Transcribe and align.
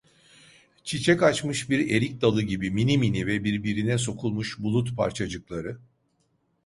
Çiçek 0.83 1.23
açmış 1.23 1.69
bir 1.69 1.95
erik 1.95 2.21
dalı 2.21 2.41
gibi 2.41 2.71
minimini 2.71 3.27
ve 3.27 3.43
birbirine 3.43 3.97
sokulmuş 3.97 4.59
bulut 4.59 4.97
parçacıkları… 4.97 5.77